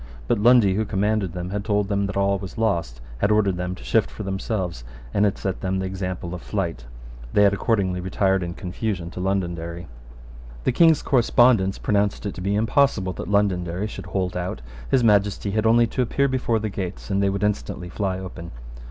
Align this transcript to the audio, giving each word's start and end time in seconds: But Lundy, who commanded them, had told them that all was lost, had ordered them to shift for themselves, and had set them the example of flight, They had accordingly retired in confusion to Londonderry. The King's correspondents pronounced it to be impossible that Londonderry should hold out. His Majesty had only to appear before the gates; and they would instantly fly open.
But 0.27 0.39
Lundy, 0.39 0.73
who 0.73 0.83
commanded 0.83 1.33
them, 1.33 1.51
had 1.51 1.63
told 1.63 1.87
them 1.87 2.07
that 2.07 2.17
all 2.17 2.39
was 2.39 2.57
lost, 2.57 3.01
had 3.19 3.29
ordered 3.29 3.57
them 3.57 3.75
to 3.75 3.83
shift 3.83 4.09
for 4.09 4.23
themselves, 4.23 4.83
and 5.13 5.25
had 5.25 5.37
set 5.37 5.61
them 5.61 5.77
the 5.77 5.85
example 5.85 6.33
of 6.33 6.41
flight, 6.41 6.85
They 7.33 7.43
had 7.43 7.53
accordingly 7.53 8.01
retired 8.01 8.41
in 8.41 8.55
confusion 8.55 9.11
to 9.11 9.19
Londonderry. 9.19 9.85
The 10.63 10.71
King's 10.71 11.03
correspondents 11.03 11.77
pronounced 11.77 12.25
it 12.25 12.33
to 12.33 12.41
be 12.41 12.55
impossible 12.55 13.13
that 13.13 13.29
Londonderry 13.29 13.85
should 13.85 14.07
hold 14.07 14.35
out. 14.35 14.61
His 14.89 15.03
Majesty 15.03 15.51
had 15.51 15.67
only 15.67 15.85
to 15.85 16.01
appear 16.01 16.27
before 16.27 16.57
the 16.57 16.69
gates; 16.69 17.11
and 17.11 17.21
they 17.21 17.29
would 17.29 17.43
instantly 17.43 17.89
fly 17.89 18.17
open. 18.17 18.49